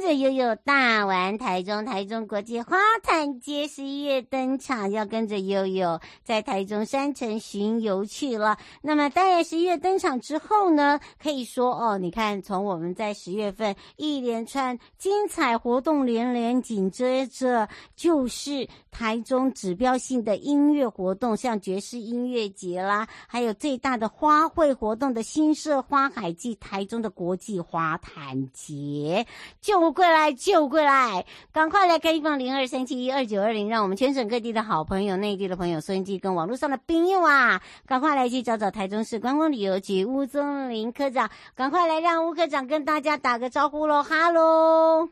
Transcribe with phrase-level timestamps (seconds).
[0.00, 8.56] 着悠悠大玩台中，台中国际花坛节十一月登场，要跟着悠悠在台中山城巡游去了。
[8.80, 29.26] 那么当然，十一月登场之后呢，可以说哦，你看从我们在十月份一连串精彩活动连连，紧接着就是台中指标性的音乐活动，像爵士音乐节啦，还有最大的花卉活动的新社花海暨台中的国际花坛节
[29.60, 29.87] 就。
[29.92, 45.08] 过来就过来，赶快来开放零二三七一二九二零，让我们全省各地的好朋友、内地的朋友、收音机跟网络上的朋友啊，赶快来去找找台中市观光旅游局吴宗林科长，赶快来让吴科长跟大家打个招呼喽，哈喽，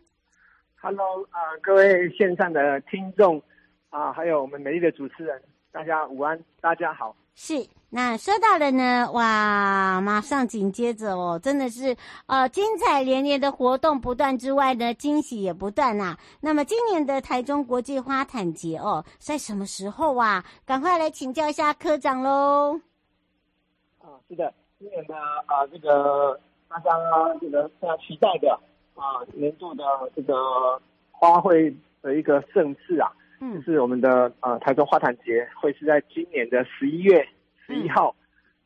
[0.75, 3.43] 哈喽啊，各位线上的听众
[3.91, 7.67] 啊，还有我们美丽的主持人，大家午安，大家好，是。
[7.89, 16.19] 那说到了呢，哇，马上紧接着哦，真的是呃精彩连连的活动不断之外呢，惊喜也不断啊。
[16.41, 20.45] 那么今年的台中国际花坛节哦，在什么时候啊？
[20.67, 22.81] 赶快来请教一下科长喽。
[24.01, 25.15] 啊，是的，今年的
[25.47, 26.91] 啊这个大家
[27.41, 28.51] 这个非常期待的
[28.97, 30.35] 啊年度的这个
[31.13, 31.73] 花卉
[32.03, 33.09] 的一个盛事啊，
[33.41, 37.27] 嗯，就是我们的呃台中花坛节会是在今年的十一月。
[37.67, 38.15] 十一号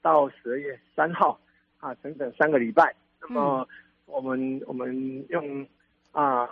[0.03, 1.41] 到十二月三号，
[1.79, 2.95] 啊，整整三个礼拜。
[3.23, 3.67] 那么
[4.05, 5.67] 我们我们用
[6.13, 6.47] 啊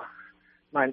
[0.70, 0.92] 满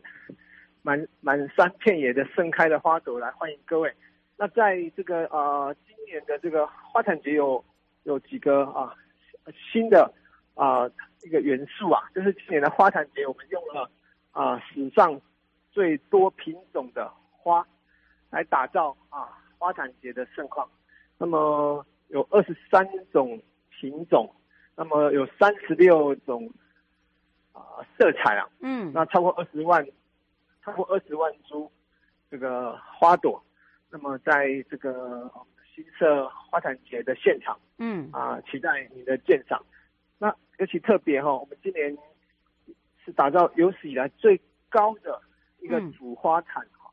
[0.82, 3.94] 满满山遍野的盛开的花朵来欢迎各位。
[4.36, 7.64] 那在这个呃今年的这个花坛节有
[8.04, 8.94] 有几个啊
[9.72, 10.14] 新的
[10.56, 10.86] 啊
[11.24, 13.90] 一个元素啊，就是今年的花坛节我们用了
[14.32, 15.22] 啊史上
[15.72, 17.66] 最多品种的花
[18.30, 20.70] 来打造啊花坛节的盛况。
[21.18, 24.30] 那么有二十三种品种，
[24.76, 26.52] 那么有三十六种
[27.53, 29.86] 啊、呃、色彩啊，嗯，那超过二十万，
[30.64, 31.72] 超过二十万株
[32.30, 33.42] 这个花朵，
[33.90, 35.31] 那么在这个
[35.74, 39.64] 新社花坛节的现场，嗯啊，期待你的鉴赏。
[40.18, 41.98] 那尤其特别哈，我们今年
[43.04, 44.40] 是打造有史以来最
[44.70, 45.22] 高的
[45.59, 46.92] 一个主花坛哈，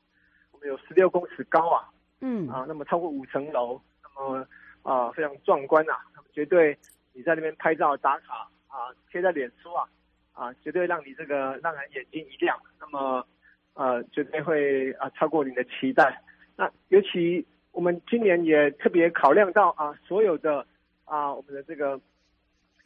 [0.52, 1.90] 我们有十六公尺高啊，
[2.20, 3.80] 嗯啊，那么超过五层楼。
[4.16, 4.46] 那么
[4.82, 5.92] 啊，非常壮观呐！
[6.32, 6.76] 绝对
[7.12, 9.86] 你在那边拍照打卡啊，贴在脸书啊，
[10.32, 12.58] 啊，绝对让你这个让人眼睛一亮。
[12.80, 13.26] 那么
[13.74, 16.22] 呃，绝对会啊超过你的期待。
[16.56, 20.66] 那尤其我们今年也特别考量到啊，所有的
[21.04, 22.00] 啊我们的这个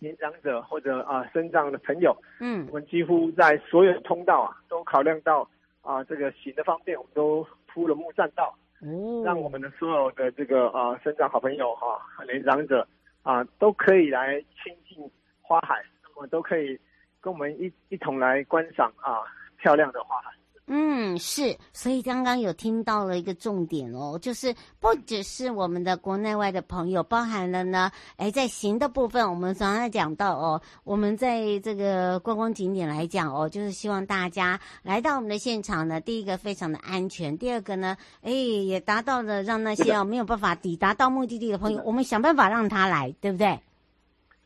[0.00, 5.48] 年长者或者啊身障的朋友，嗯，我们几乎在所有通道啊都考量到
[5.82, 8.56] 啊这个行的方便，我们都铺了木栈道。
[8.80, 12.86] 哦，让我们的所有的这个啊，生长好朋友哈，年长者
[13.22, 15.10] 啊，都可以来亲近
[15.40, 16.78] 花海，那么都可以
[17.20, 19.24] 跟我们一一同来观赏啊
[19.56, 20.30] 漂亮的花海。
[20.68, 43.56] 嗯，是，所以刚刚有听到了一个重点哦，就是不只是我们的国内外的朋友，包含了呢，哎，在行的部分，我们常常讲到哦，我们在这个观光景点来讲哦，就是希望大家来到我们的现场呢，第一个非常的安全，第二个呢，哎，也达到了让那些哦没有办法抵达到目的地的朋友，我们想办法让他来，对不对？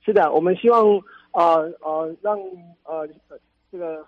[0.05, 0.85] 是的，我们希望
[1.33, 2.39] 呃呃让
[2.85, 3.09] 呃
[3.73, 4.07] 这个。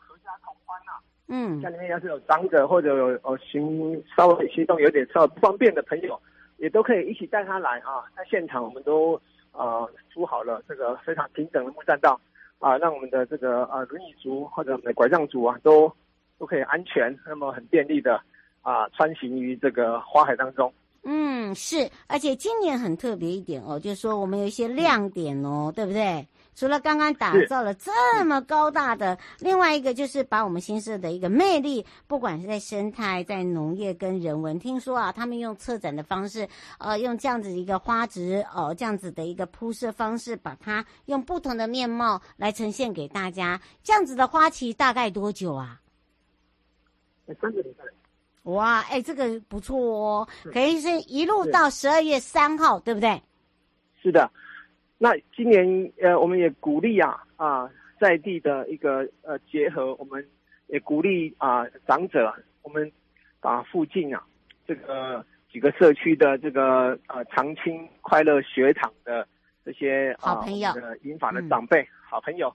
[1.35, 6.21] 嗯，家里面要是有长者或者有呃行稍微行动有点稍微不方便的朋友，
[6.59, 8.05] 也都可以一起带他来啊。
[8.15, 9.19] 在现场我们都
[9.53, 12.21] 呃铺好了这个非常平整的木栈道
[12.59, 15.91] 啊，让我们的这个呃轮椅族或者我们的拐杖族啊都
[16.39, 18.21] 都可以安全，那么很便利的
[18.61, 20.71] 啊穿行于这个花海当中。
[21.05, 26.29] 嗯，是，而且今年很特别一点哦，就是说我们有一些亮点哦，对不对？
[26.55, 43.61] 除了刚刚打造了这么高大的，另外一个就是把我们新社的一个魅力，不管是在生态、在农业跟人文，听说啊，他们用策展的方式，呃，用这样子一个花植，呃，这样子的一个铺设方式，把它用不同的面貌来呈现给大家。
[43.83, 45.81] 这样子的花期大概多久啊？
[47.41, 47.85] 三个礼拜。
[48.51, 53.23] 哇，哎、欸，这个不错哦，可以是一路到十二月三号，对不对？
[54.03, 54.29] 是的，
[55.03, 57.69] 那今年呃，我们也鼓励啊啊，
[57.99, 60.25] 在地的一个呃结合，我们
[60.69, 62.33] 也鼓励啊长者，
[62.63, 62.89] 我们
[63.41, 64.25] 啊附近啊
[64.65, 69.27] 这个几个社区的这个呃长青快乐学堂的
[69.65, 72.55] 这些好朋友，呃银发的长辈、嗯、好朋友，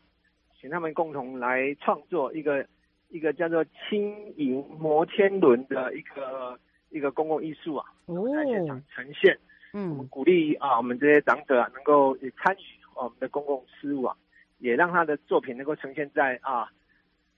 [0.58, 2.66] 请他们共同来创作一个。
[3.10, 6.60] 一个叫做“轻盈摩天轮”的一个
[6.90, 9.40] 一个公共艺术啊，在现场呈现。
[9.77, 12.63] 嗯，我们鼓励啊，我们这些长者啊，能够也参与
[12.95, 14.18] 我们的公共事务啊，
[14.57, 16.68] 也让他的作品能够呈现在啊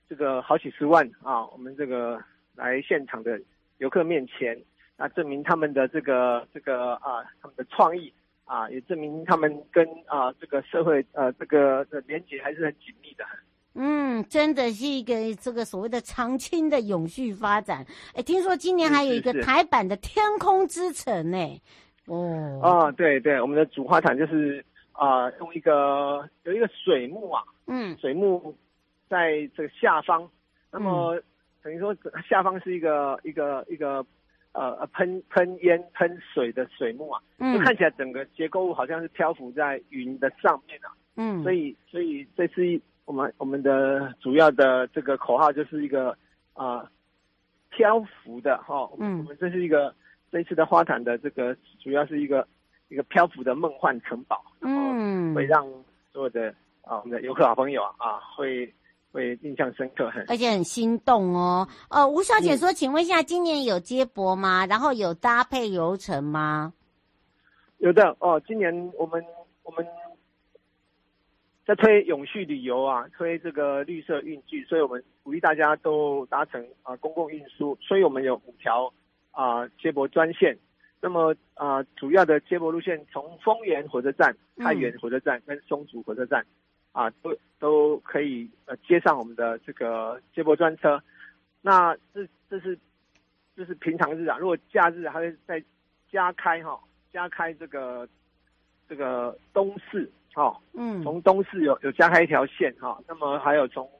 [0.08, 2.18] 这个好几十万啊我们这个
[2.54, 3.38] 来现场的
[3.76, 4.58] 游客面前，
[4.96, 8.10] 那证明他们的这个这个啊他们的创意
[8.46, 13.24] 啊，也证明他们跟啊这个社会呃这个的连接还是很紧密的。
[13.74, 17.84] 嗯，真的是一个这个所谓的长青的永续发展。
[18.14, 21.60] 哎，听说今年还有一个台版的天空之城呢。
[22.10, 28.54] 哦，啊，对对，我们的主花坛就是啊、呃，用一个有一个水幕啊，嗯，水幕
[29.08, 30.28] 在这个下方，
[30.72, 31.22] 那么、嗯、
[31.62, 31.96] 等于说
[32.28, 34.04] 下方是一个一个一个
[34.52, 42.80] 呃喷喷烟喷水的水幕啊，嗯，就看起来整个结构物好像是漂浮在云的上面啊，嗯，所以所以这次。
[43.06, 46.10] 我们我们的主要的这个口号就是一个
[46.52, 46.88] 啊、呃、
[47.70, 49.92] 漂浮的哈，嗯，我们这是一个
[50.30, 52.46] 这一次的花坛的这个主要是一个
[52.88, 55.66] 一个漂浮的梦幻城堡，嗯，会让
[56.12, 58.72] 所有的啊我们的游客好朋友啊啊会
[59.12, 61.66] 会印象深刻，很而且很心动哦。
[61.88, 64.66] 呃，吴小姐说，请问一下，今年有接驳吗？
[64.66, 66.72] 然后有搭配游程吗？
[67.78, 69.24] 有的哦，今年我们
[69.62, 69.86] 我们。
[71.66, 78.92] 在推永续旅游啊，推这个绿色运具，所以我们鼓励大家都搭乘啊公共运输，所以我们有五条
[79.30, 80.56] 啊接驳专线。
[81.00, 86.44] 那么啊，主要的接驳路线从丰原火车站、太原火车站跟松竹火车站
[86.92, 91.02] 啊，都都可以呃接上我们的这个接驳专车。
[91.62, 92.78] 那这这是
[93.56, 95.62] 这是平常日啊，如果假日还会再
[96.10, 96.78] 加开哈，
[97.12, 98.08] 加开这个
[98.88, 100.10] 这个东势。
[100.36, 103.90] 哦，嗯，从东势有有加开一条线哈、哦，那么还有从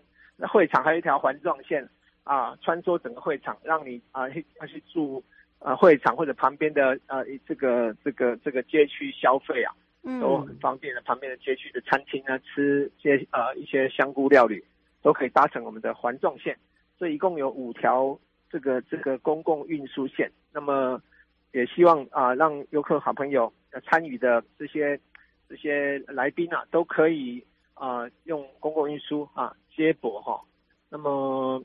[0.48, 1.86] 会场还有一条环状线
[2.24, 5.22] 啊，穿梭整个会场，让你啊去要去住
[5.58, 9.74] 啊会场或者旁边的啊这个这个这个街区消费啊，
[10.20, 11.00] 都很方便的。
[11.02, 14.64] 旁边的街区的餐厅啊，吃些呃一些香菇料理，
[15.02, 16.56] 都可以搭乘我们的环状线。
[16.98, 18.18] 所以一共有五条
[18.50, 20.30] 这个这个公共运输线。
[20.52, 21.00] 那么
[21.52, 23.52] 也希望啊让游客好朋友
[23.84, 24.98] 参与的这些。
[25.52, 27.44] 这些来宾啊，都可以
[27.74, 30.40] 啊、呃、用公共运输啊接驳哈，
[30.88, 31.60] 那么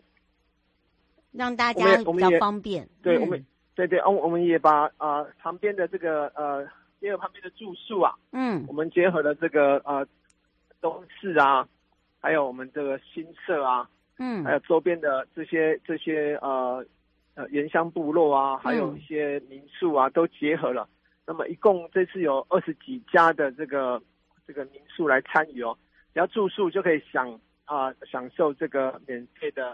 [1.37, 2.87] 让大家比较方便。
[3.03, 3.45] 对，我们、嗯、
[3.75, 6.67] 对对，我我们也把啊、呃、旁边的这个呃，
[6.99, 10.05] 结合旁边的住宿啊，嗯，我们结合了这个呃
[10.81, 11.67] 东市啊，
[12.21, 16.85] 还有我们这个新社啊，嗯，还有周边的这些这些呃
[17.35, 20.87] 呃原乡部落啊，还有一些民宿啊，嗯、都结合了。
[21.27, 24.01] 那么一共这次有二十几家的这个
[24.47, 25.77] 这个民宿来参与哦，
[26.13, 27.31] 只要住宿就可以享
[27.65, 29.71] 啊、呃、享受这个免费的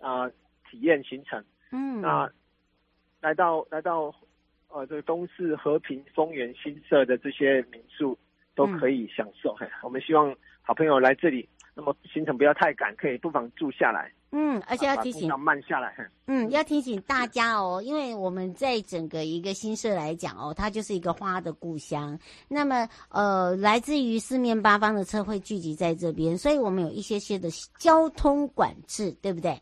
[0.00, 0.32] 啊、呃、
[0.72, 1.44] 体验行程。
[1.70, 2.30] 嗯，那
[3.20, 4.14] 来到来到
[4.68, 8.18] 呃这个东市和平丰原新社的这些民宿
[8.54, 9.54] 都可以享受。
[9.54, 14.10] 嘿、嗯，我们希望好朋友来这里，那么行程不要太赶，可以不妨住下来。
[14.34, 15.94] 嗯，而且要提醒，慢下来。
[16.26, 22.18] 嗯，要提醒大家哦，因为我们在整个一个新社来讲哦，它就是一个花的故乡。
[22.48, 29.60] 那么，呃，来自于四面八方的车会聚集在这边，所以我们有一些些的交通管制，对不对？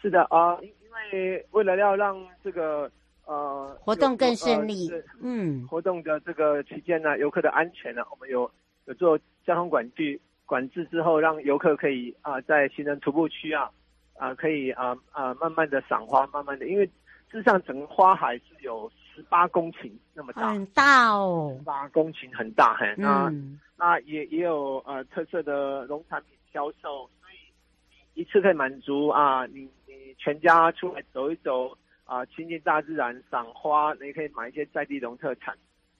[0.00, 0.72] 是的啊，呃，因
[1.12, 2.90] 为为了要让这个
[3.26, 8.50] 呃活动更顺利，呃，嗯，活动的这个期间呢，游客的安全呢，我们有
[8.86, 10.20] 有做交通管制。
[10.46, 13.70] 管制之后，让游客可以啊，在行人徒步区啊，
[14.16, 16.92] 啊，可以啊啊，慢慢的赏花，慢慢的，因为事
[17.32, 29.68] 实上整个花海是有十八公顷那么大，很大哦，十八公顷很大，很、嗯、那那也也有呃特色的农产品销售，所以一次可以满足啊，你
[30.08, 35.54] 你全家出来走一走啊，亲近大自然，赏花，你可以买一些在地农特产，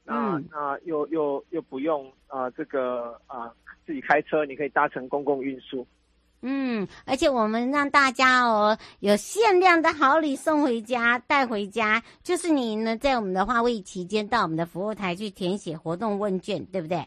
[0.04, 3.52] 那、嗯、那又又又不用啊这个啊。
[3.86, 5.86] 自己开车，你可以搭乘公共运输。
[6.42, 17.02] 嗯，而且我们让大家哦有限量的好礼送回家，带回家，就是你呢在我们的花卉期间到我们的服务台去填写活动问卷，对不对？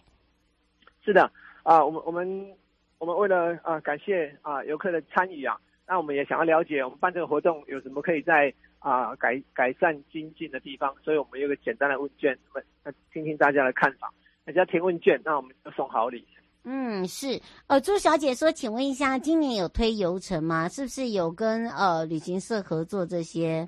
[1.05, 1.21] 是的，
[1.61, 2.55] 啊、呃，我们我们
[2.97, 5.55] 我们为了啊、呃、感谢啊、呃、游客的参与啊，
[5.87, 14.11] 那我们也想要了解我们办这个活动有什么可以在啊、呃、改改善精进的地方，所以我们有个简单的问卷，我们那听听大家的看法，
[14.45, 16.25] 大家填问卷，那我们就送好礼。
[16.63, 17.41] 嗯，是。
[17.65, 20.69] 呃，朱小姐说，请问一下，今年有推游程吗？
[20.69, 23.67] 是不是有跟呃旅行社合作这些？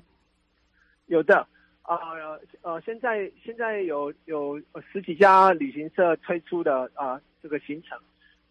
[1.06, 1.46] 有的，
[1.82, 4.60] 呃呃，现在现在有有
[4.92, 7.98] 十几家旅行社推出的啊、呃、这个行程，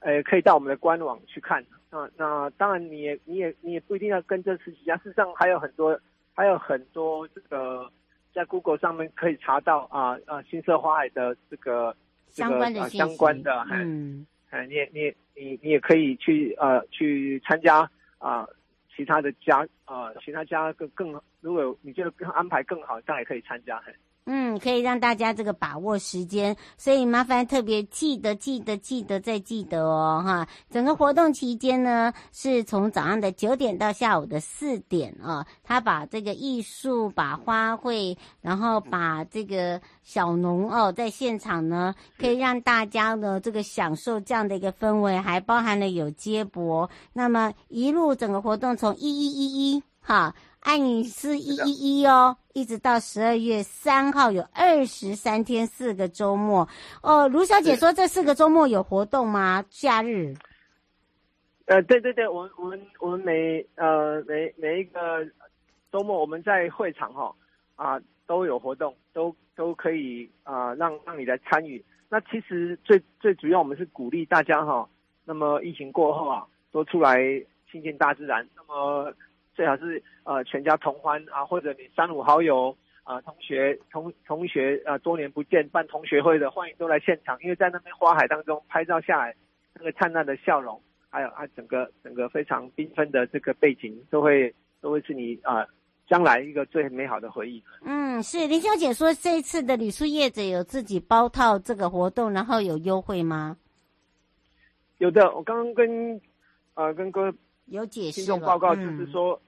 [0.04, 1.66] 呃，可以到我们的官网去看。
[1.90, 6.00] 那、呃、那当然，你也你也你也不一定要跟这十几家，事实上还有很多
[6.34, 7.90] 还有很多这个
[8.34, 11.96] 在 Google 上面可以查到啊啊、新社花海的这个
[12.30, 14.26] 这个相关的、呃、相关的嗯。
[14.50, 17.80] 哎，你也你也你你也可以去呃去参加
[18.20, 18.50] 啊、呃、
[18.96, 23.82] 其他的家啊、呃、其他家更更如果你觉得更安排更好，当然也可以参加。
[24.26, 30.48] 嗯，可以让大家这个把握时间，所以麻烦特别记得记得记得再记得哦，哈！
[30.70, 35.46] 整个活动期间呢，是从早上的九点到下午的四点啊。
[35.62, 46.90] 他把这个艺术、把花卉，然后把这个小农哦，在现场呢，可以让大家呢这个享受这样的一个氛围，还包含了有接驳。
[47.12, 50.34] 那么一路整个活动从一一一一哈。
[50.64, 56.68] 爱你是一一一哦，一直到十二月三号有二十三天四个周末
[57.02, 57.28] 哦。
[57.28, 59.64] 卢小姐说这四个周末有活动吗？
[59.70, 60.34] 假日？
[61.66, 65.28] 呃，对对对，我们我们我们每呃每每一个
[65.92, 67.36] 周末我们在会场哈
[67.76, 71.84] 啊都有活动，都都可以啊让让你来参与。
[72.08, 74.88] 那其实最最主要我们是鼓励大家哈，
[75.26, 77.20] 那么疫情过后啊，多出来
[77.70, 78.48] 亲近大自然。
[78.56, 79.14] 那么。
[79.56, 89.36] 最好是呃全家同欢啊，或者你三五好友啊，同学同同学啊，多年不见办同学会的，欢迎都来现场，因为在那边花海当中拍照下来，
[89.76, 95.68] 那个灿烂的笑容，还有啊整个整个非常缤纷的这个背景，都会都会是你啊
[96.08, 97.62] 将来一个最美好的回忆。
[97.84, 103.58] 嗯，是林小姐说，这一次的旅宿业者有自己包套这个活动，然后有优惠吗？
[104.98, 106.20] 有的，我刚刚跟
[106.74, 107.34] 呃跟各位。
[107.66, 108.22] 有解释。
[108.22, 109.42] 听众报告就是说，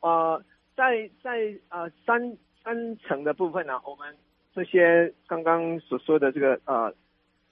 [0.00, 0.44] 嗯、呃，
[0.76, 4.16] 在在呃三三层的部分呢、啊，我们
[4.54, 6.92] 这些刚刚所说的这个呃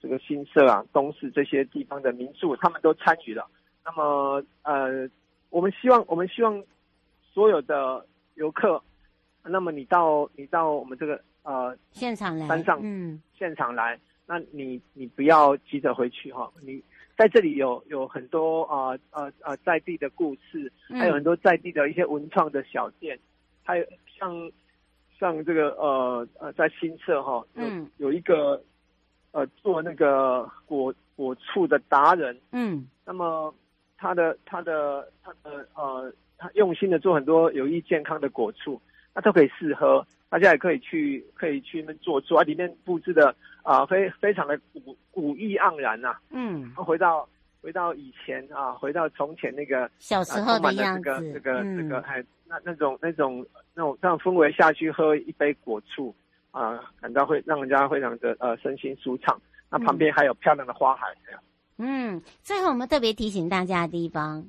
[0.01, 3.47] 这个新社啊、东市这些地方的民宿，他们都参与了。
[3.85, 5.09] 那么呃，
[5.49, 6.63] 我们希望我们希望
[7.33, 8.05] 所有的
[8.35, 8.81] 游客，
[9.43, 16.83] 那么你到你到我们这个呃现场来，山上嗯现场来，那你你不要急着回去哈，你。
[17.17, 23.17] 在这里有有很多啊呃呃在地的故事，还有很多在地的一些文创的小店，
[23.63, 24.51] 还有像
[25.17, 28.61] 像这个呃呃在新社哈，嗯，有一个
[29.31, 33.51] 呃做那个果果醋的达人，嗯，那么
[33.97, 38.79] 他的他的他的呃他用心的做很多有益健康的果醋，
[39.15, 43.35] 那都可以试喝，大家也可以去可以去那边坐坐，里面布置的。
[43.67, 47.27] 啊，非非常的古古意盎然呐、啊，嗯，回到
[47.61, 56.15] 回到以前啊，回到从前那个小时候的样子，啊、这个这个、嗯、这个还那那种那种那种这样氛围下去喝一杯果醋
[56.51, 59.37] 啊，感到会让人家非常的呃身心舒畅。
[59.69, 61.07] 那旁边还有漂亮的花海。
[61.77, 64.47] 嗯，最后我们特别提醒大家的地方，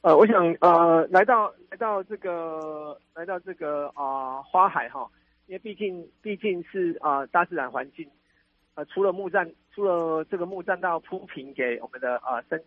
[0.00, 5.08] 呃，我想呃来到来到这个来到这个啊、呃、花海哈。
[5.48, 8.06] 因为毕竟毕竟是啊、大自然环境，
[8.74, 12.62] 呃除了木栈除了这个木栈道铺平给我们的啊身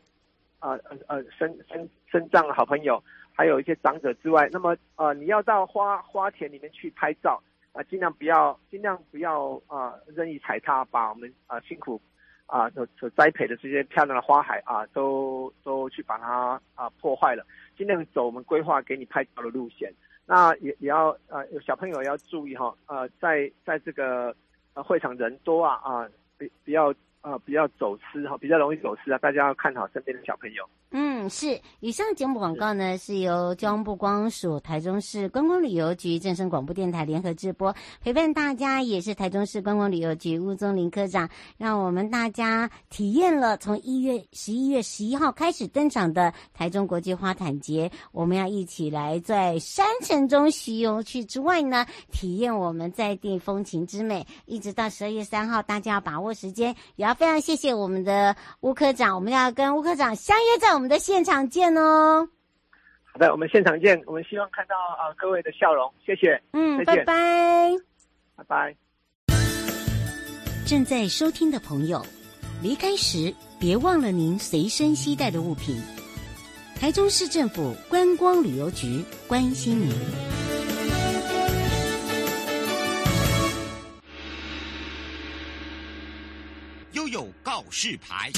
[0.57, 3.01] 啊呃呃身身身障的好朋友，
[3.33, 7.39] 还有一些长者之外，那么呃你要到花花田里面去拍照
[7.73, 12.01] 啊、尽量不要尽量不要啊、任意踩踏，把我们啊、辛苦
[12.47, 17.45] 啊所所栽培的这些漂亮的花海啊都都去把它啊破坏了，
[17.77, 19.93] 尽量走我们规划给你拍照的路线。
[20.25, 24.36] 那也也要呃，小朋友要注意哈，呃，在在这个
[24.74, 30.68] 呃会场人多啊啊，比比较啊比较走失哈，比较容易走失啊，大家要看好身边的小朋友。
[30.91, 31.12] 嗯。
[31.29, 31.62] 是。
[31.79, 47.89] 以上节目广告呢，是由交通部光署、台中市观光旅游局、正声广播电台联合直播，陪伴大家也是台中市观光旅游局吴宗林科长，让我们大家体验了从一月十一月十一号开始登场的台中国际花毯节。
[48.12, 56.75] 我们要一起来在山城中徐游去之外呢，体验我们在地风情之美，一直到十二月三号，大家要把握时间。
[56.95, 62.27] 也要非常谢谢我们的吴科长，我们要跟吴科长相约在的现场见哦。
[63.03, 64.01] 好的，我们现场见。
[64.05, 66.41] 我们希望看到啊、呃、各位的笑容，谢谢。
[66.53, 67.71] 嗯，拜拜，
[68.35, 68.75] 拜拜。
[70.65, 72.05] 正在收听的朋友，
[72.61, 75.81] 离开时别忘了您随身携带的物品。
[76.79, 79.91] 台中市政府观光旅游局关心您。
[87.11, 88.31] 有告示牌。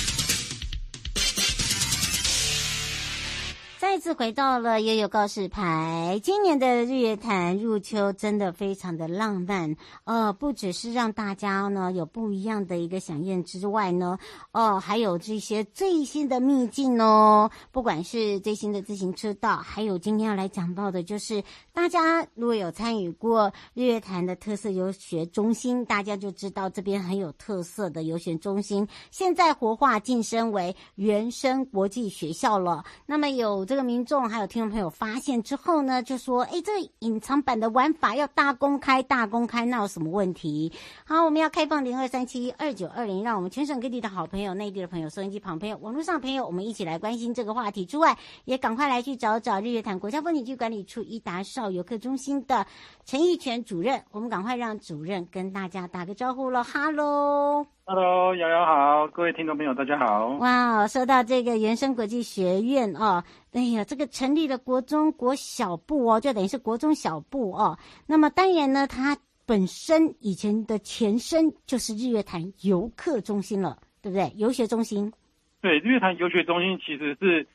[3.83, 6.17] 再次回到了悠悠告示牌。
[6.23, 9.75] 今年的日月潭入秋真的非常的浪漫，
[10.05, 14.17] 呃，不只是让大家呢有不一样的一个想念之外呢，
[14.53, 32.85] 哦、还有这些最新的秘境哦，不管是最新的自行车道，还有今天要来讲到的，就是大家如果有参与过日月潭的特色游学中心，大家就知道这边很有特色的游学中心，现在活化晋升为原生国际学校了。
[33.05, 33.67] 那么有。
[33.73, 40.71] 这个民众还有听众朋友发现之后呢，就说：“哎，这隐藏版的玩法要大公开，大公开，那有什么问题？”
[41.05, 48.15] 好，我们要开放零二三七二九二零，让我们全省各地的好朋友、内地的朋友、收音机旁朋友、网络上朋友，我们一起来关心这个话题之外，
[48.45, 52.67] 也赶快来去找找日月潭国家风景区管理处伊达少游客中心的
[53.05, 57.65] 陈义全主任，我们赶快让主任跟大家打个招呼喽，哈喽。
[57.85, 60.29] Hello，瑶瑶好，各位听众朋友大家好。
[60.37, 63.21] 哇，说到这个原生国际学院哦，
[63.51, 67.77] 哎呀，这个成立了国中国小部哦，就等于是国中小部哦。
[68.07, 74.31] 那么当然呢，它本身以前的前身就是日月潭游客中心了，对不对？
[74.37, 75.11] 游学中心。
[75.59, 77.45] 对，日月潭游学中心其实是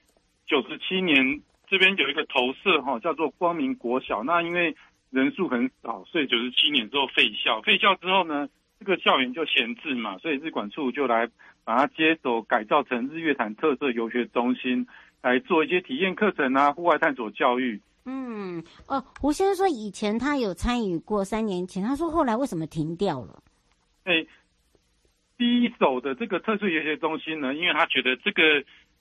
[0.47, 4.23] 九十七年这边有一个投射哈、哦，叫做光明国小。
[4.23, 4.77] 那因为
[5.09, 7.63] 人数很少，所以九十七年之后废校。
[7.63, 8.47] 废校之后呢？
[8.79, 11.29] 这个校园就闲置嘛，所以日管处就来
[11.65, 14.87] 把它接手，改造成日月潭特色游学中心，
[15.21, 17.81] 来做一些体验课程啊，户外探索教育。
[18.05, 23.43] 嗯，哦，胡先生说以前他有参与过，三年前他说后来为什么停掉了？
[24.05, 24.25] 哎，
[25.37, 28.43] 第一手的这个特色游学中心呢，因为他觉得这个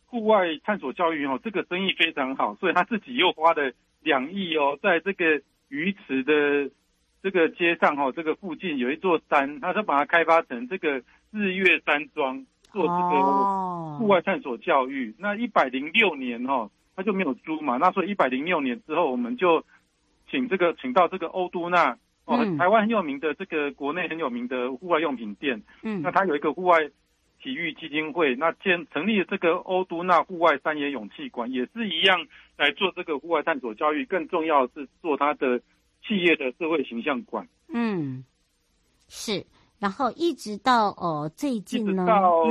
[0.08, 6.72] 户外探索教育哦，这个生意非常好，所以他自己又花了两亿哦，在这个鱼池的。
[7.28, 15.08] 这个街上哈，这个附近有一座山，他就把它开发成这个日月山庄，做这个户外探索教育。
[15.08, 15.16] Oh.
[15.20, 17.76] 那一百零六年哈，他就没有租嘛。
[17.76, 19.62] 那所以一百零六年之后，我们就
[20.32, 25.62] 请这个请到这个欧都纳哦，台湾很有名的这个国内很有名的户外用品店。
[25.84, 26.80] 嗯，那他有一个户外
[27.42, 34.06] 体育基金会，那建成立了这个欧都纳户外山野勇气馆，也是一样来做这个户外探索教育。
[34.06, 35.60] 更重要的是做他的。
[36.08, 38.24] 企业的社会形象馆，嗯，
[39.10, 39.46] 是，
[39.80, 42.46] 然后一直到哦最近呢，一直到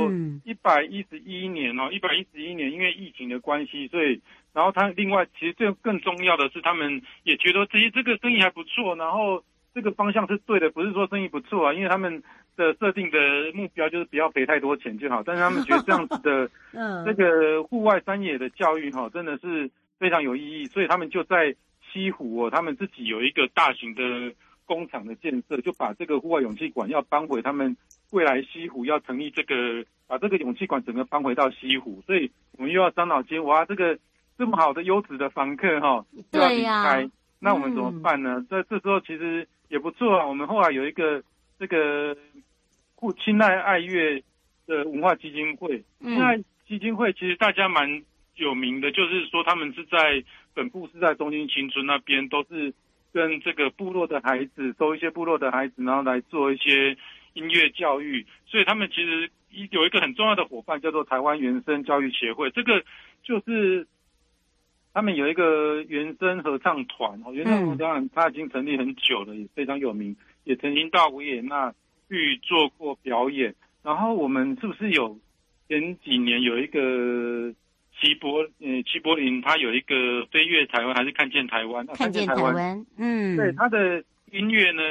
[0.45, 4.21] 一百一十一年哦，一百一十一年，因为疫情的关系，所以，
[4.53, 9.43] 然后他另外其实最更重要的是，他们也觉得这些这个生意还不错，然后
[9.73, 12.21] 这个方向是对的，不是说生意不错啊，因为他们
[12.55, 13.17] 的设定的
[13.53, 21.55] 目标就是不要赔太多钱就好，但是他们觉得这样子的， 嗯，这个户外山野的教育哈，真的是非常有意义，所以他们就在。
[21.91, 24.33] 西湖哦，他们自己有一个大型的
[24.65, 27.75] 工厂的建设，就把这个户外勇气馆要搬回他们
[28.11, 33.97] 未来西湖要成立这个，把这个勇气馆整个搬回到西湖，所以我们又要伤脑筋，哇，这个
[34.37, 38.45] 这么好的优质的房客哈，就要离开，那我们怎么办呢？
[38.49, 41.23] 在、嗯、这时候其实也不错啊，我们后来有一个
[41.57, 42.15] 这个
[42.95, 44.21] 护亲爱爱乐
[44.65, 48.03] 的文化基金会，亲爱基金会其实大家蛮
[48.37, 50.23] 有名的，就是说他们是在。
[50.57, 52.73] 本部是在东京青春那边，都是
[53.13, 56.97] 跟这个部落的孩子收一些部落的孩子，然后来做一些
[57.33, 58.25] 音乐教育。
[58.47, 59.29] 所以他们其实
[59.69, 62.49] 有一个很重要的伙伴，叫做台湾原声教育协会。
[62.49, 62.83] 这个
[63.21, 63.85] 就是
[64.95, 71.71] 他们有一个原声合唱团哦，原声合唱团他已经成立很久了，也非常有名，也曾经到维也纳
[72.09, 73.53] 去做过表演。
[73.83, 75.19] 然后我们是不是有
[75.67, 77.53] 前几年有一个？
[78.91, 81.11] 齐柏，林他有一个飞越台湾，还是？
[81.11, 81.85] 看见台湾？
[81.87, 84.81] 看见台湾，嗯，对，他的音乐呢，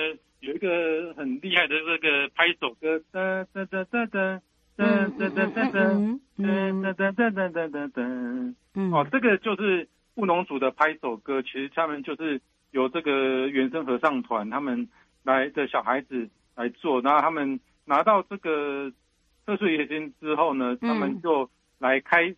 [0.40, 4.40] 有一个很厉害的这个拍手歌，哒哒哒哒哒
[4.76, 12.40] 噔噔噔噔噔噔噔噔噔噔噔噔，哦，这个就是布农族的拍手歌，其实他们就是
[12.72, 14.88] 由这个原声合唱团他们
[15.22, 18.92] 来的小孩子来做，然后他们拿到这个
[19.46, 22.34] 特殊月薪之后呢，他们就来开，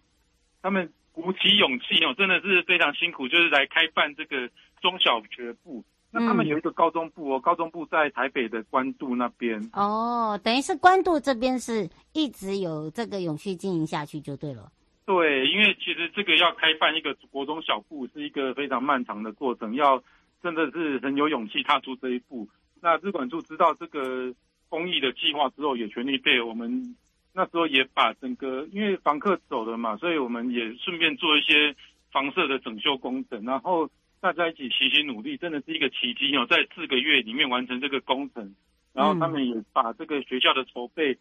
[0.63, 4.49] 他们鼓起勇气哦，真的是非常辛苦，就是来开办这个
[4.81, 5.83] 中小学部。
[6.13, 14.71] 那他们有一个高中部哦，高中部在台北的关渡那边哦，等于是关渡这边是一直有这个永续经营下去就对了。
[15.05, 20.01] 对，因为其实这个要开办一个国中小部是一个非常漫长的过程，要
[20.41, 22.49] 真的是很有勇气踏出这一步。
[22.81, 24.33] 那资管处知道这个
[24.69, 26.47] 公益的计划之后，也全力配合。
[26.47, 26.95] 我们
[27.33, 31.75] 那时候也把整个因为房客走了嘛，所以我们也顺便做一些
[32.13, 33.91] 房舍的整修工程，然后。
[34.21, 36.45] 大家一起齐心努力，真的是一个奇迹哦！
[36.51, 38.53] 在四个月里面完成这个工程，
[38.93, 41.17] 然后他们也把这个学校的筹备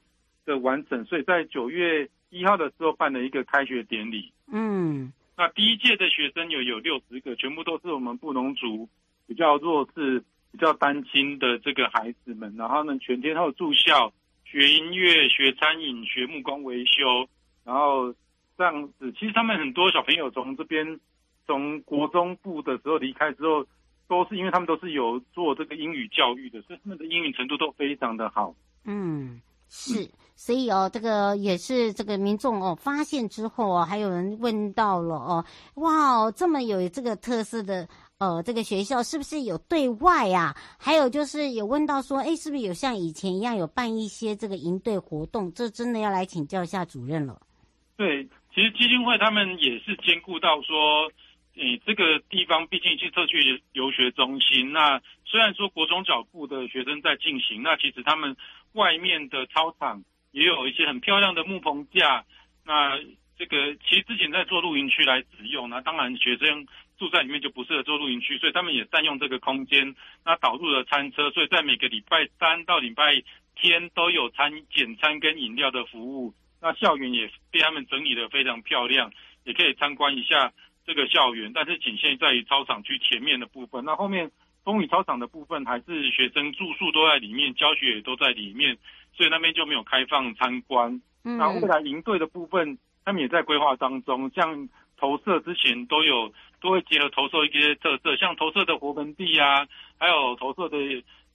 [0.48, 4.32] 的完整，所以在九月一号的时候办了一个开学典礼。
[4.52, 8.90] 嗯，那第一届的学生有有六十个，全部都是我们布农族
[9.28, 14.12] 比较弱势、比较单亲的这个孩子们，然后呢全天候住校
[14.50, 17.28] 学音乐、学餐饮、学木工维修，
[17.64, 18.14] 然后
[18.58, 19.12] 这样子。
[19.14, 21.00] 其实他们很多小朋友从这边。
[21.50, 23.66] 从国中部的时候离开之后，
[24.10, 28.54] 都是因为他们都是有做这个英语教育的，所以他们的英语程度都非常的好。
[28.84, 37.88] 嗯，是，所以哦，这个也是这个民众哦发现之后啊，还有人问到了哦，哇哦，这么有这个特色的
[38.20, 40.56] 呃这个学校是不是有对外啊？
[40.80, 45.52] 还有就是有问到说，哎，是不是有像以前一样有办一些这个营队活动？
[45.54, 47.40] 这真的要来请教一下主任了。
[47.96, 51.12] 对，其实基金会他们也是兼顾到说。
[51.60, 54.72] 诶，这个地方毕竟是特区游学中心。
[54.72, 58.38] 那虽然说国中脚步的学生在进行，那其实他们
[58.74, 60.04] 外面的操场
[60.34, 62.24] 也有一些很漂亮的木棚架。
[62.64, 63.00] 那
[63.40, 66.64] 这个其实之前在做露营区来使用，那当然学生
[66.98, 69.96] 住在里面就不适合做露营区，所以他们也占用这个空间。
[70.26, 73.22] 那导入了餐车，所以在每个礼拜三到礼拜
[73.56, 76.34] 天都有餐简餐跟饮料的服务。
[76.62, 79.12] 那校园也被他们整理的非常漂亮，
[79.44, 80.52] 也可以参观一下。
[80.88, 83.84] 这个校园，但是仅限在于操场区前面的部分。
[83.84, 84.32] 那后面
[84.64, 88.78] 风雨操场的部分，还是学生住宿都在里面，教学也都在里面，
[89.14, 91.02] 所以那边就没有开放参观。
[91.26, 94.32] 嗯，那未来营队的部分，他们也在规划当中。
[94.34, 99.68] 像投射之前都有，都会结合投射一些特色，像投射的活盆地啊，
[99.98, 100.78] 还有投射的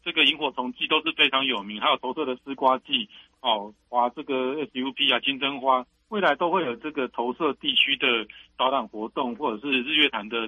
[0.04, 3.08] 这个萤火虫季都是非常有名，还有投射的丝瓜季
[3.40, 5.86] 哦，哇这个 SUP 啊，金针花。
[6.08, 8.06] 未来都会有这个投射地区的
[8.58, 10.46] 导览活动，或者是日月潭的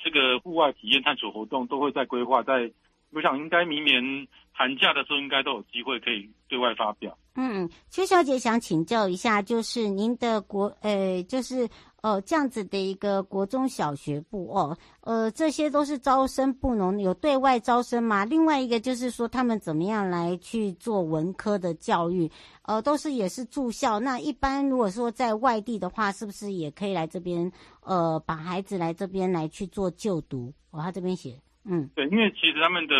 [0.00, 2.40] 这个户外体验探索活动，都会在规划。
[2.40, 2.70] 在
[3.12, 7.18] 我想，应该明年寒假的时候，应该都有机会可以对外发表。
[7.34, 11.68] 嗯，邱小姐想请教一下，就是您的国，呃，就是。
[12.02, 18.24] 哦，这样子的一个国中小学部哦，呃，这些都是招生布农，有对外招生吗？
[18.24, 22.30] 另外一个就是说，他们怎么样来去做文科的教育？
[22.62, 24.00] 呃，都是也是住校。
[24.00, 27.52] 那一般如果说在外地的话，是不是也可以来这边？
[27.82, 30.52] 呃，把孩子来这边来去做就读？
[30.70, 32.94] 哦，他这边写，嗯，对，因为其实他们的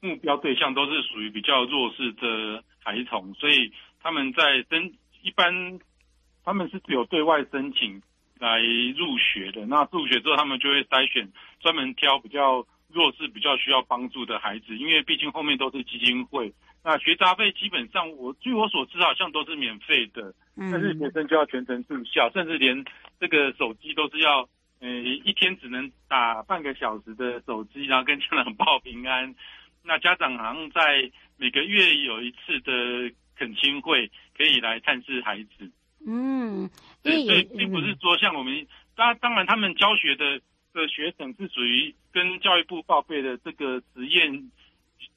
[0.00, 4.90] 目标对象都是属于比较弱势的孩童，所以他们在申
[5.22, 5.52] 一般
[6.44, 8.00] 他们是只有对外申请。
[8.38, 8.60] 来
[8.96, 16.52] 入学的，那入学之后，他们就会筛选，专门挑比较弱势、比较需要帮助的孩子，因为毕竟后面都是基金会。
[16.84, 22.84] 那学杂费基本上，我据我所知，好像都是免费的，但是学生就要全程住校，甚至连
[23.20, 24.48] 这个手机都是要，
[24.80, 29.34] 呃，一天只能打半个小时的手机，然后跟家长报平安。
[29.82, 35.70] 那家长好像在每个月有一次的恳亲会，可以来探视孩子。
[36.06, 36.70] 嗯，
[37.02, 40.40] 对对，并不是说像我们，当当然他们教学的
[40.74, 44.50] 的学生是属于跟教育部报备的这个实验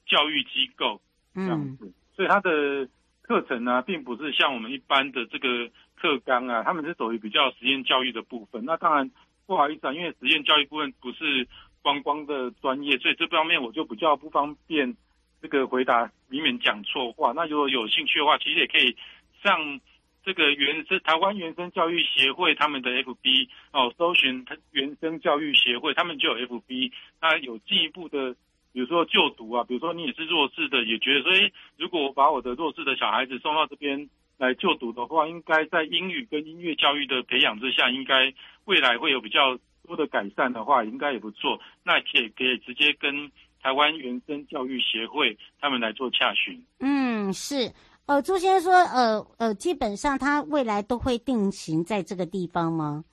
[0.06, 1.00] 教育机构
[1.34, 2.88] 这样子，所以他的
[3.22, 8.64] 课程呢，并不是像我们一般的这个课纲啊，他们是属于比较实验教育的部分。
[8.64, 9.10] 那当然
[9.46, 11.46] 不好意思啊，因为实验教育部分不是
[11.82, 14.96] 光光的专业，所以这方面我就比较不方便
[15.42, 17.32] 这个回答，以免讲错话。
[17.32, 18.96] 那如果有兴趣的话，其实也可以
[19.42, 19.80] 上。
[20.24, 28.34] 这个原生台湾原生教育协会他们的 FB 哦，搜寻原生教育协会，他们就有 FB，那有进一步的，
[28.72, 34.08] 比如说就读啊，比如说你也是弱智的，也觉得说，诶，如果我把我的弱智的小孩子送到这边
[34.38, 38.32] 来就读的话，应该在英语跟音乐教育的培养之下，应该
[38.64, 41.60] 未来会有比较多的改善的话，应该也不错。
[41.84, 43.30] 那也可以直接跟
[43.60, 46.64] 台湾原生教育协会他们来做洽询。
[46.80, 47.72] 嗯，是。
[48.06, 53.04] 呃，朱先生说，呃呃，基本上他未来都会定型在这个地方吗？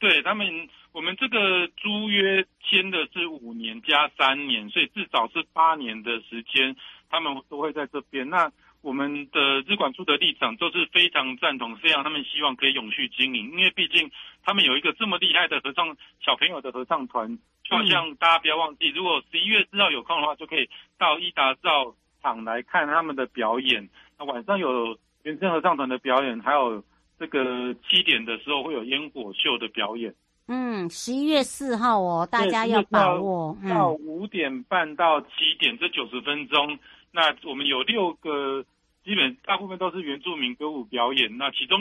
[0.00, 0.46] 对他们，
[0.92, 6.74] 我们这个租约签的是五年加三年，所以至少是八年的时间，
[7.08, 8.28] 他们都会在这边。
[8.28, 8.50] 那
[8.82, 14.10] 我们的日管处的立场就是非常赞同，非常他们希望可以永续经营，因为毕竟
[14.44, 20.68] 他们有一个这么厉害的合唱小朋友的合唱团，就好像大家不要忘记，如果十一月四号有空的话，就可以
[20.98, 23.88] 到伊达造场来看他们的表演。
[24.18, 26.82] 那晚上有原声合唱团的表演，还有
[27.18, 30.14] 这个七点的时候会有烟火秀的表演。
[30.46, 33.56] 嗯，十一月四号哦，大家要把握。
[33.66, 36.78] 到五点半到七点，这九十分钟。
[37.10, 38.62] 那我们有六个，
[39.04, 41.38] 基本大部分都是原住民歌舞表演。
[41.38, 41.80] 那其中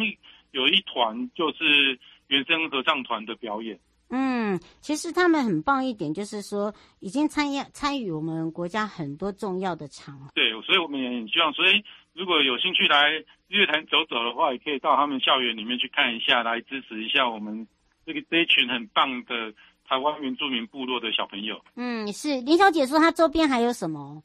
[0.52, 3.78] 有一团就是原声合唱团的表演。
[4.16, 10.32] 嗯，其实他们很棒一点，就是说已经参与参与我们国家很多重要的场合。
[10.36, 13.12] 对，所以我们也很希望，所以如果有兴趣来
[13.48, 17.68] 日月潭走走的话，也可以到他们校园里面去看一下，来支持一下我们
[18.06, 19.54] 这个这一群很棒的
[19.88, 21.64] 台湾原住民部落的小朋友。
[21.76, 24.24] 嗯，是林小姐说，她周边还有什么？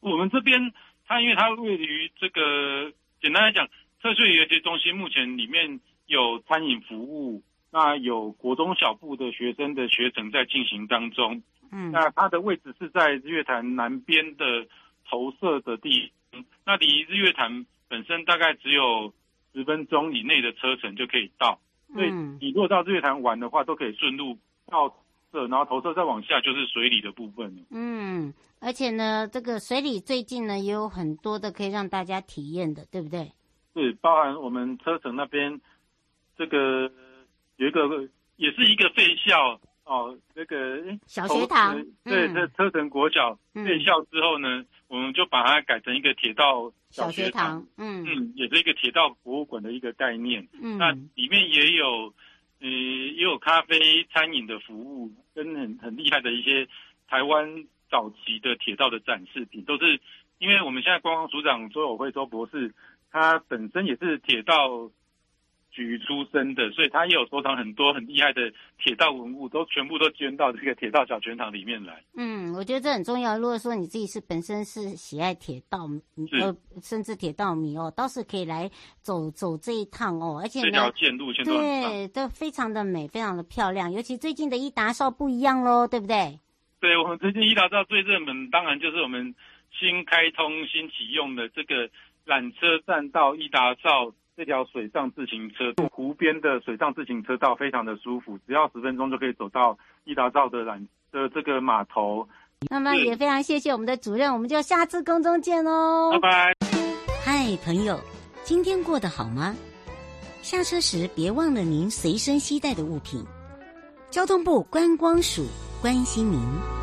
[0.00, 0.72] 我们这边，
[1.06, 3.66] 它因为它位于这个，简单来讲，
[4.02, 7.42] 特殊游学中心目前里面有餐饮服务。
[7.70, 14.64] 那有国中小部的学生的学程在进行当中，嗯，那它的位置是在日月潭南边的
[15.10, 16.12] 投射的地，
[16.64, 19.12] 那离日月潭本身大概只有
[19.52, 21.58] 十分钟以内的车程就可以到，
[21.92, 24.94] 所以你如果到日月潭玩的话，都可以顺路到
[25.32, 27.62] 这，然后投射再往下就是水里的部分了。
[27.70, 33.32] 嗯，而且呢，这个水里最近呢也有很多的可以让大家体验的，对不对？
[33.72, 35.60] 对，包含我们车城那边
[36.36, 36.90] 这个。
[37.56, 37.80] 有一个
[38.34, 50.46] 也是一个废校哦，那个小学堂，对，这车城国小废校之后呢，嗯，我们就把它改成一个铁道小学堂，嗯嗯，也是一个铁道博物馆的一个概念。
[50.60, 52.14] 嗯，那里面也有，
[52.60, 56.68] 呃，也有咖啡餐饮的服务，跟很很厉害的一些
[57.08, 60.00] 台湾早期的铁道的展示品，都是
[60.38, 62.74] 因为我们现在观光署长周友辉周博士，
[63.10, 64.90] 他本身也是铁道。
[65.74, 72.00] 局出身的，所以他也有收藏很多很厉害的铁道文物，都全部都捐到这个铁道小全堂里面来。
[72.14, 73.36] 嗯，我觉得这很重要。
[73.36, 75.90] 如果说你自己是本身是喜爱铁道，
[76.40, 80.38] 呃，甚至铁道迷哦，倒是可以来走走这一趟哦。
[80.40, 83.92] 而且，这条线路现在对，都非常的美，非常的漂亮。
[83.92, 86.38] 尤其最近的伊达少不一样喽，对不对？
[86.80, 89.34] 对，我们最近伊达少最热门，当然就是我们
[89.72, 91.90] 新开通、新启用的这个
[92.24, 94.12] 缆车站到伊达少。
[94.36, 102.28] 这条水上自行车，湖边的水上自行车道非常的舒服，只要十分钟就可以走到伊达造的缆的这个码头。
[102.68, 106.54] 那么也非常谢谢我们的主任，我们就下次空中见喽，拜拜。
[107.24, 108.00] 嗨，朋友，
[108.42, 109.54] 今天过得好吗？
[110.42, 113.24] 下车时别忘了您随身携带的物品。
[114.10, 115.46] 交通部观光署
[115.80, 116.73] 关心您。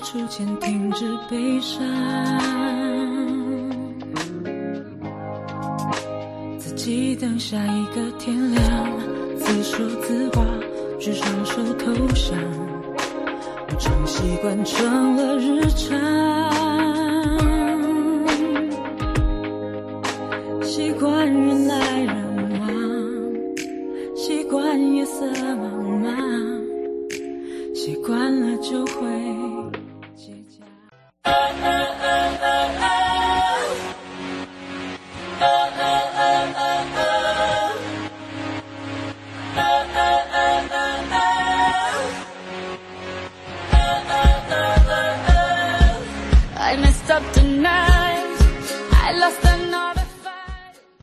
[0.00, 1.78] 出现停止悲伤
[6.58, 8.98] 自己等下一个天亮
[9.38, 10.44] 自说自话
[11.00, 12.38] 举双手投降
[13.68, 16.57] 我成习惯成了日常